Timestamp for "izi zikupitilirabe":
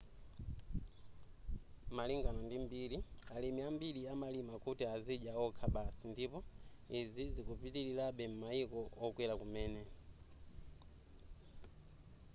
6.99-8.23